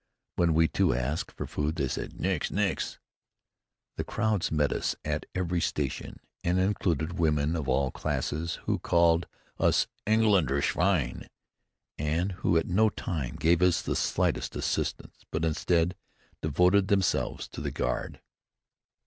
When, 0.35 0.55
we 0.55 0.67
too, 0.67 0.95
asked 0.95 1.31
for 1.31 1.45
food 1.45 1.75
they 1.75 1.87
said: 1.87 2.19
"Nix! 2.19 2.49
Nix!" 2.49 2.97
The 3.97 4.03
crowds 4.03 4.51
met 4.51 4.73
us 4.73 4.95
at 5.05 5.27
every 5.35 5.61
station 5.61 6.19
and 6.43 6.57
included 6.59 7.19
women 7.19 7.55
of 7.55 7.69
all 7.69 7.91
classes, 7.91 8.55
who 8.65 8.79
called 8.79 9.27
us 9.59 9.85
Engländer 10.07 10.59
Schwein 10.63 11.27
and 11.99 12.31
who 12.31 12.57
at 12.57 12.65
no 12.65 12.89
time 12.89 13.35
gave 13.35 13.61
us 13.61 13.83
the 13.83 13.95
slightest 13.95 14.55
assistance, 14.55 15.17
but, 15.29 15.45
instead, 15.45 15.95
devoted 16.41 16.87
themselves 16.87 17.47
to 17.49 17.61
the 17.61 17.69
guard. 17.69 18.21